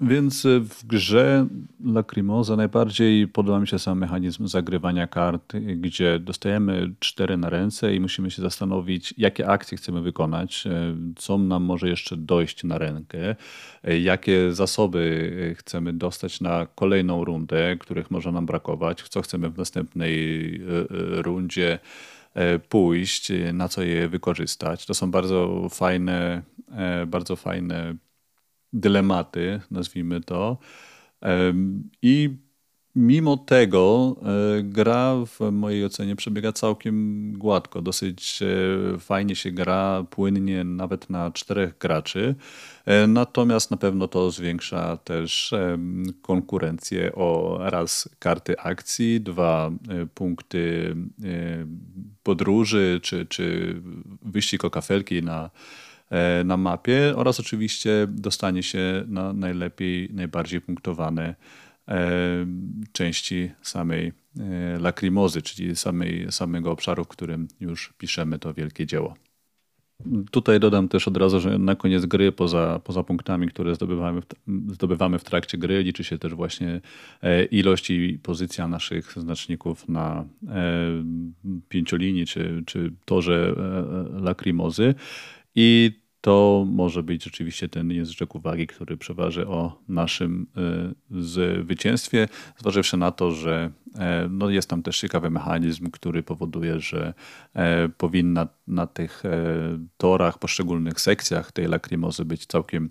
Więc 0.00 0.46
w 0.60 0.86
grze 0.86 1.46
Lacrimosa 1.84 2.56
najbardziej 2.56 3.28
podoba 3.28 3.60
mi 3.60 3.68
się 3.68 3.78
sam 3.78 3.98
mechanizm 3.98 4.46
zagrywania 4.46 5.06
kart, 5.06 5.52
gdzie 5.76 6.18
dostajemy 6.18 6.94
cztery 7.00 7.36
na 7.36 7.50
ręce 7.50 7.94
i 7.94 8.00
musimy 8.00 8.30
się 8.30 8.42
zastanowić, 8.42 9.14
jakie 9.16 9.48
akcje 9.48 9.78
chcemy 9.78 10.02
wykonać, 10.02 10.64
co 11.16 11.38
nam 11.38 11.62
może 11.62 11.88
jeszcze 11.88 12.16
dojść 12.16 12.64
na 12.64 12.78
rękę, 12.78 13.36
jakie 14.00 14.52
zasoby 14.52 15.54
chcemy 15.58 15.92
dostać 15.92 16.40
na 16.40 16.66
kolejną 16.74 17.24
rundę, 17.24 17.76
których 17.76 18.10
może 18.10 18.32
nam 18.32 18.46
brakować, 18.46 19.02
co 19.02 19.22
chcemy 19.22 19.50
w 19.50 19.58
następnej 19.58 20.54
e, 20.56 20.58
e, 20.58 21.22
rundzie 21.22 21.78
e, 22.34 22.58
pójść, 22.58 23.32
na 23.52 23.68
co 23.68 23.82
je 23.82 24.08
wykorzystać. 24.08 24.86
To 24.86 24.94
są 24.94 25.10
bardzo 25.10 25.68
fajne, 25.70 26.42
bardzo 27.06 27.36
fajne 27.36 27.94
dylematy, 28.72 29.60
nazwijmy 29.70 30.20
to. 30.20 30.58
I 32.02 32.30
mimo 32.98 33.36
tego 33.36 34.16
e, 34.22 34.62
gra 34.62 35.14
w 35.26 35.52
mojej 35.52 35.84
ocenie 35.84 36.16
przebiega 36.16 36.52
całkiem 36.52 37.32
gładko. 37.32 37.82
Dosyć 37.82 38.42
e, 38.42 38.98
fajnie 38.98 39.36
się 39.36 39.50
gra, 39.50 40.04
płynnie 40.10 40.64
nawet 40.64 41.10
na 41.10 41.30
czterech 41.30 41.78
graczy. 41.78 42.34
E, 42.86 43.06
natomiast 43.06 43.70
na 43.70 43.76
pewno 43.76 44.08
to 44.08 44.30
zwiększa 44.30 44.96
też 44.96 45.54
konkurencję 46.22 47.14
o 47.14 47.58
raz 47.60 48.08
karty 48.18 48.58
akcji, 48.58 49.20
dwa 49.20 49.70
punkty 50.14 50.94
podróży 52.22 53.00
czy, 53.02 53.26
czy 53.26 53.74
wyścig 54.22 54.64
o 54.64 54.70
kafelki 54.70 55.22
na 55.22 55.50
na 56.44 56.56
mapie 56.56 57.12
oraz 57.16 57.40
oczywiście 57.40 58.06
dostanie 58.08 58.62
się 58.62 59.04
na 59.08 59.32
najlepiej, 59.32 60.08
najbardziej 60.12 60.60
punktowane 60.60 61.34
e, 61.88 62.46
części 62.92 63.50
samej 63.62 64.12
e, 64.40 64.78
lakrimozy, 64.78 65.42
czyli 65.42 65.76
samej, 65.76 66.32
samego 66.32 66.70
obszaru, 66.72 67.04
w 67.04 67.08
którym 67.08 67.48
już 67.60 67.92
piszemy 67.98 68.38
to 68.38 68.54
wielkie 68.54 68.86
dzieło. 68.86 69.14
Tutaj 70.30 70.60
dodam 70.60 70.88
też 70.88 71.08
od 71.08 71.16
razu, 71.16 71.40
że 71.40 71.58
na 71.58 71.74
koniec 71.74 72.06
gry, 72.06 72.32
poza, 72.32 72.80
poza 72.84 73.02
punktami, 73.02 73.48
które 73.48 73.74
zdobywamy 73.74 74.20
w, 74.20 74.26
zdobywamy 74.72 75.18
w 75.18 75.24
trakcie 75.24 75.58
gry, 75.58 75.82
liczy 75.82 76.04
się 76.04 76.18
też 76.18 76.34
właśnie 76.34 76.80
e, 77.22 77.44
ilość 77.44 77.90
i 77.90 78.18
pozycja 78.22 78.68
naszych 78.68 79.12
znaczników 79.12 79.88
na 79.88 80.24
e, 80.48 81.04
pięciolinii 81.68 82.26
czy, 82.26 82.62
czy 82.66 82.92
torze 83.04 83.54
e, 83.56 84.20
lakrimozy. 84.20 84.94
I 85.60 85.92
to 86.20 86.64
może 86.68 87.02
być 87.02 87.24
rzeczywiście 87.24 87.68
ten 87.68 87.90
języczek 87.90 88.34
uwagi, 88.34 88.66
który 88.66 88.96
przeważy 88.96 89.46
o 89.46 89.82
naszym 89.88 90.46
y, 91.10 91.22
zwycięstwie, 91.62 92.28
zważywszy 92.58 92.96
na 92.96 93.12
to, 93.12 93.30
że 93.30 93.70
e, 93.94 94.28
no 94.30 94.50
jest 94.50 94.70
tam 94.70 94.82
też 94.82 95.00
ciekawy 95.00 95.30
mechanizm, 95.30 95.90
który 95.90 96.22
powoduje, 96.22 96.80
że 96.80 97.14
e, 97.54 97.88
powinna 97.88 98.48
na 98.66 98.86
tych 98.86 99.24
e, 99.24 99.30
torach, 99.96 100.38
poszczególnych 100.38 101.00
sekcjach 101.00 101.52
tej 101.52 101.66
lakrimozy 101.66 102.24
być 102.24 102.46
całkiem 102.46 102.90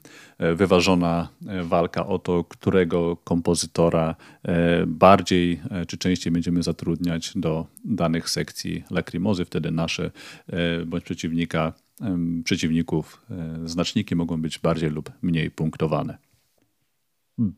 wyważona 0.55 1.29
walka 1.63 2.07
o 2.07 2.19
to, 2.19 2.43
którego 2.43 3.17
kompozytora 3.17 4.15
bardziej 4.87 5.61
czy 5.87 5.97
częściej 5.97 6.33
będziemy 6.33 6.63
zatrudniać 6.63 7.31
do 7.35 7.67
danych 7.85 8.29
sekcji 8.29 8.83
lakrimozy. 8.91 9.45
Wtedy 9.45 9.71
nasze 9.71 10.11
bądź 10.85 11.03
przeciwnika 11.03 11.73
przeciwników 12.43 13.21
e, 13.31 13.59
znaczniki 13.65 14.15
mogą 14.15 14.41
być 14.41 14.59
bardziej 14.59 14.89
lub 14.89 15.11
mniej 15.21 15.51
punktowane. 15.51 16.17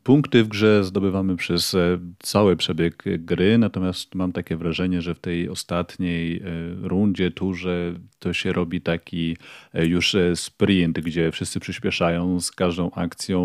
Punkty 0.02 0.44
w 0.44 0.48
grze 0.48 0.84
zdobywamy 0.84 1.36
przez 1.36 1.74
e, 1.74 1.98
cały 2.18 2.56
przebieg 2.56 3.04
gry, 3.18 3.58
natomiast 3.58 4.14
mam 4.14 4.32
takie 4.32 4.56
wrażenie, 4.56 5.02
że 5.02 5.14
w 5.14 5.20
tej 5.20 5.48
ostatniej 5.48 6.36
e, 6.36 6.42
rundzie, 6.88 7.30
turze, 7.30 7.94
to 8.18 8.32
się 8.32 8.52
robi 8.52 8.80
taki 8.80 9.36
e, 9.74 9.86
już 9.86 10.16
sprint, 10.34 11.00
gdzie 11.00 11.32
wszyscy 11.32 11.60
przyspieszają, 11.60 12.40
z 12.40 12.50
każdą 12.50 12.90
akcją 12.90 13.40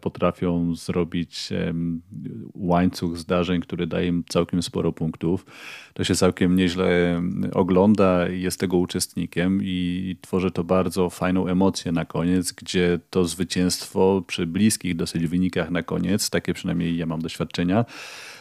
potrafią 0.00 0.74
zrobić 0.74 1.48
łańcuch 2.54 3.18
zdarzeń, 3.18 3.60
który 3.60 3.86
daje 3.86 4.08
im 4.08 4.24
całkiem 4.28 4.62
sporo 4.62 4.92
punktów. 4.92 5.46
To 5.94 6.04
się 6.04 6.14
całkiem 6.14 6.56
nieźle 6.56 7.22
ogląda, 7.52 8.28
jest 8.28 8.60
tego 8.60 8.76
uczestnikiem 8.76 9.60
i 9.62 10.16
tworzy 10.20 10.50
to 10.50 10.64
bardzo 10.64 11.10
fajną 11.10 11.46
emocję 11.46 11.92
na 11.92 12.04
koniec, 12.04 12.52
gdzie 12.52 12.98
to 13.10 13.24
zwycięstwo 13.24 14.24
przy 14.26 14.46
bliskich 14.46 14.96
dosyć 14.96 15.26
wynikach 15.26 15.61
na 15.70 15.82
koniec, 15.82 16.30
takie 16.30 16.54
przynajmniej 16.54 16.96
ja 16.96 17.06
mam 17.06 17.22
doświadczenia, 17.22 17.84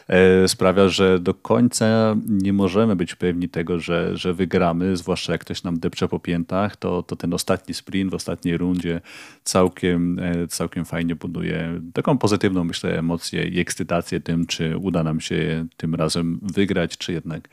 e, 0.07 0.47
sprawia, 0.47 0.89
że 0.89 1.19
do 1.19 1.33
końca 1.33 2.15
nie 2.27 2.53
możemy 2.53 2.95
być 2.95 3.15
pewni 3.15 3.49
tego, 3.49 3.79
że, 3.79 4.17
że 4.17 4.33
wygramy, 4.33 4.97
zwłaszcza 4.97 5.31
jak 5.31 5.41
ktoś 5.41 5.63
nam 5.63 5.79
depcze 5.79 6.07
po 6.07 6.19
piętach, 6.19 6.75
to, 6.75 7.03
to 7.03 7.15
ten 7.15 7.33
ostatni 7.33 7.73
sprint 7.73 8.11
w 8.11 8.13
ostatniej 8.13 8.57
rundzie 8.57 9.01
całkiem, 9.43 10.19
e, 10.19 10.47
całkiem 10.47 10.85
fajnie 10.85 11.15
buduje 11.15 11.81
taką 11.93 12.17
pozytywną, 12.17 12.63
myślę, 12.63 12.99
emocję 12.99 13.47
i 13.47 13.59
ekscytację 13.59 14.19
tym, 14.19 14.45
czy 14.45 14.77
uda 14.77 15.03
nam 15.03 15.19
się 15.19 15.65
tym 15.77 15.95
razem 15.95 16.39
wygrać, 16.41 16.97
czy 16.97 17.13
jednak 17.13 17.49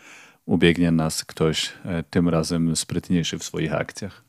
ubiegnie 0.46 0.90
nas 0.90 1.24
ktoś 1.24 1.72
e, 1.84 2.02
tym 2.02 2.28
razem 2.28 2.76
sprytniejszy 2.76 3.38
w 3.38 3.44
swoich 3.44 3.74
akcjach. 3.74 4.27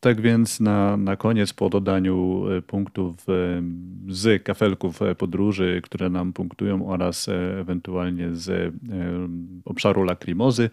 Tak 0.00 0.20
więc 0.20 0.60
na, 0.60 0.96
na 0.96 1.16
koniec, 1.16 1.52
po 1.52 1.68
dodaniu 1.68 2.44
e, 2.50 2.62
punktów 2.62 3.28
e, 3.28 3.62
z 4.08 4.42
kafelków 4.42 5.02
e, 5.02 5.14
podróży, 5.14 5.80
które 5.84 6.10
nam 6.10 6.32
punktują 6.32 6.88
oraz 6.88 7.28
ewentualnie 7.60 8.34
z 8.34 8.74
obszaru 9.64 10.02
lakrimozy, 10.02 10.70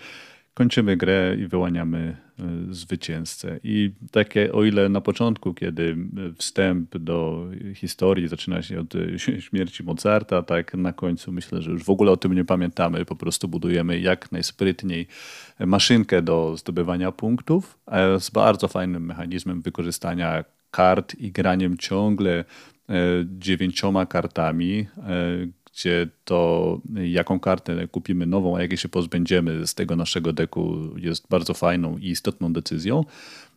kończymy 0.53 0.97
grę 0.97 1.35
i 1.39 1.47
wyłaniamy 1.47 2.17
e, 2.39 2.43
zwycięzcę. 2.73 3.59
I 3.63 3.91
takie, 4.11 4.53
o 4.53 4.63
ile 4.63 4.89
na 4.89 5.01
początku, 5.01 5.53
kiedy 5.53 5.97
wstęp 6.37 6.97
do 6.97 7.47
historii 7.75 8.27
zaczyna 8.27 8.61
się 8.61 8.79
od 8.79 8.95
e, 8.95 9.19
śmierci 9.47 9.83
Mozarta, 9.83 10.41
tak 10.41 10.73
na 10.73 10.93
końcu 10.93 11.31
myślę, 11.31 11.61
że 11.61 11.71
już 11.71 11.83
w 11.83 11.89
ogóle 11.89 12.11
o 12.11 12.17
tym 12.17 12.33
nie 12.33 12.45
pamiętamy, 12.45 13.05
po 13.05 13.15
prostu 13.15 13.47
budujemy 13.47 13.99
jak 13.99 14.31
najsprytniej 14.31 15.07
maszynkę 15.59 16.21
do 16.21 16.57
zdobywania 16.57 17.11
punktów 17.11 17.79
z 18.19 18.29
bardzo 18.29 18.67
fajnym 18.67 19.05
mechanizmem 19.05 19.61
wykorzystania 19.61 20.43
kart 20.71 21.15
i 21.15 21.31
graniem 21.31 21.77
ciągle 21.77 22.31
e, 22.39 22.45
dziewięcioma 23.25 24.05
kartami, 24.05 24.87
gdzie 25.73 26.07
to 26.25 26.81
jaką 27.05 27.39
kartę 27.39 27.87
kupimy 27.87 28.25
nową, 28.25 28.57
a 28.57 28.61
jakiej 28.61 28.77
się 28.77 28.89
pozbędziemy 28.89 29.67
z 29.67 29.75
tego 29.75 29.95
naszego 29.95 30.33
deku 30.33 30.77
jest 30.97 31.27
bardzo 31.29 31.53
fajną 31.53 31.97
i 31.97 32.07
istotną 32.07 32.53
decyzją. 32.53 33.05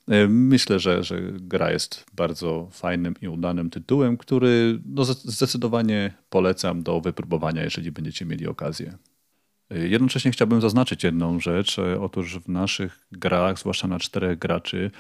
E, 0.09 0.29
myślę, 0.29 0.79
że, 0.79 1.05
że 1.05 1.20
gra 1.33 1.70
jest 1.70 2.07
bardzo 2.14 2.68
fajnym 2.72 3.14
i 3.22 3.29
udanym 3.29 3.70
tytułem, 3.70 4.16
który 4.16 4.81
no 4.87 5.05
zdecydowanie 5.05 6.14
polecam 6.31 6.83
do 6.83 7.00
wypróbowania, 7.00 7.64
jeżeli 7.64 7.92
będziecie 7.92 8.24
mieli 8.24 8.46
okazję. 8.46 8.98
E, 9.70 9.88
jednocześnie 9.88 10.31
chciałbym 10.31 10.61
zaznaczyć 10.61 11.05
jedną 11.05 11.40
rzecz. 11.40 11.79
E, 11.79 12.00
otóż 12.00 12.38
w 12.38 12.48
naszych 12.48 13.07
grach, 13.12 13.59
zwłaszcza 13.59 13.88
na 13.88 13.98
czterech 13.98 14.38
graczy, 14.38 14.90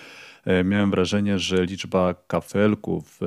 miałem 0.64 0.90
wrażenie, 0.90 1.38
że 1.38 1.64
liczba 1.64 2.14
kafelków 2.26 3.20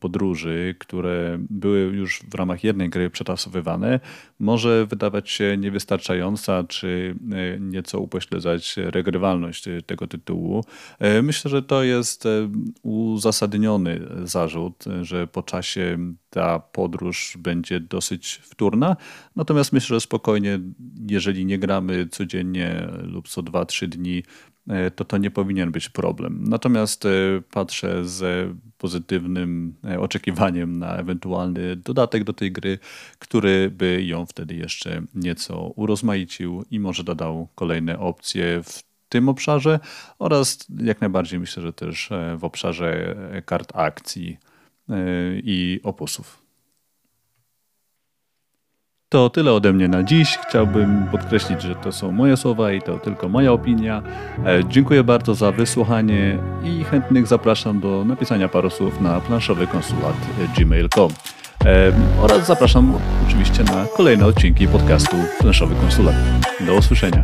podróży, 0.00 0.74
które 0.78 1.38
były 1.50 1.78
już 1.78 2.22
w 2.30 2.34
ramach 2.34 2.64
jednej 2.64 2.88
gry 2.88 3.10
przetasowywane, 3.10 4.00
może 4.38 4.86
wydawać 4.86 5.30
się 5.30 5.56
niewystarczająca, 5.56 6.64
czy 6.64 7.16
e, 7.32 7.60
nieco 7.60 8.00
upośledzać 8.00 8.76
regrywalność 8.76 9.68
e, 9.68 9.82
tego 9.82 10.06
tytułu. 10.06 10.64
Myślę, 11.22 11.50
że 11.50 11.62
to 11.62 11.82
jest 11.82 12.24
uzasadniony 12.82 14.00
zarzut, 14.24 14.84
że 15.02 15.26
po 15.26 15.42
czasie 15.42 15.98
ta 16.30 16.58
podróż 16.58 17.36
będzie 17.38 17.80
dosyć 17.80 18.40
wtórna. 18.42 18.96
Natomiast 19.36 19.72
myślę, 19.72 19.96
że 19.96 20.00
spokojnie, 20.00 20.60
jeżeli 21.08 21.46
nie 21.46 21.58
gramy 21.58 22.06
codziennie 22.10 22.88
lub 23.02 23.28
co 23.28 23.42
2-3 23.42 23.86
dni, 23.86 24.22
E, 24.22 24.55
to 24.96 25.04
to 25.04 25.18
nie 25.18 25.30
powinien 25.30 25.72
być 25.72 25.88
problem. 25.88 26.44
Natomiast 26.48 27.04
e, 27.04 27.08
patrzę 27.50 28.04
z 28.04 28.50
pozytywnym 28.78 29.74
e, 29.84 30.00
oczekiwaniem 30.00 30.78
na 30.78 30.96
ewentualny 30.96 31.76
dodatek 31.76 32.24
do 32.24 32.32
tej 32.32 32.52
gry, 32.52 32.78
który 33.18 33.70
by 33.70 34.04
ją 34.04 34.26
wtedy 34.26 34.54
jeszcze 34.54 35.02
nieco 35.14 35.72
urozmaicił 35.76 36.64
i 36.70 36.80
może 36.80 37.04
dodał 37.04 37.48
kolejne 37.54 37.98
opcje 37.98 38.62
w 38.62 38.82
tym 39.08 39.28
obszarze 39.28 39.80
oraz 40.18 40.66
jak 40.82 41.00
najbardziej 41.00 41.40
myślę, 41.40 41.62
że 41.62 41.72
też 41.72 42.10
w 42.38 42.44
obszarze 42.44 43.16
kart 43.44 43.72
akcji 43.76 44.38
i 45.42 45.80
opusów. 45.82 46.45
To 49.08 49.30
tyle 49.30 49.52
ode 49.52 49.72
mnie 49.72 49.88
na 49.88 50.02
dziś. 50.02 50.38
Chciałbym 50.48 51.06
podkreślić, 51.12 51.62
że 51.62 51.74
to 51.74 51.92
są 51.92 52.12
moje 52.12 52.36
słowa 52.36 52.72
i 52.72 52.82
to 52.82 52.98
tylko 52.98 53.28
moja 53.28 53.52
opinia. 53.52 54.02
E, 54.46 54.64
dziękuję 54.68 55.04
bardzo 55.04 55.34
za 55.34 55.52
wysłuchanie 55.52 56.38
i 56.64 56.84
chętnych 56.84 57.26
zapraszam 57.26 57.80
do 57.80 58.04
napisania 58.04 58.48
paru 58.48 58.70
słów 58.70 59.00
na 59.00 59.20
planszowy 59.20 59.66
konsulat 59.66 60.16
gmail.com. 60.58 61.10
E, 61.64 61.92
oraz 62.22 62.46
zapraszam 62.46 62.94
oczywiście 63.28 63.64
na 63.64 63.86
kolejne 63.96 64.26
odcinki 64.26 64.68
podcastu 64.68 65.16
Planszowy 65.40 65.74
Konsulat. 65.74 66.14
Do 66.66 66.74
usłyszenia. 66.74 67.22